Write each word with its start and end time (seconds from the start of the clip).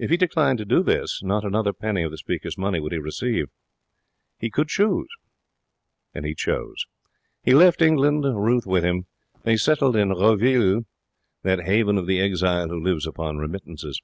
If 0.00 0.10
he 0.10 0.16
declined 0.16 0.58
to 0.58 0.64
do 0.64 0.82
this, 0.82 1.22
not 1.22 1.44
another 1.44 1.72
penny 1.72 2.02
of 2.02 2.10
the 2.10 2.18
speaker's 2.18 2.58
money 2.58 2.80
would 2.80 2.90
he 2.90 2.98
receive. 2.98 3.46
He 4.36 4.50
could 4.50 4.66
choose. 4.66 5.06
He 6.12 6.34
chose. 6.34 6.86
He 7.44 7.54
left 7.54 7.80
England, 7.80 8.24
Ruth 8.24 8.66
with 8.66 8.84
him. 8.84 9.06
They 9.44 9.56
settled 9.56 9.94
in 9.94 10.08
Roville, 10.08 10.86
that 11.44 11.60
haven 11.62 11.98
of 11.98 12.08
the 12.08 12.18
exile 12.18 12.66
who 12.68 12.82
lives 12.82 13.06
upon 13.06 13.36
remittances. 13.38 14.02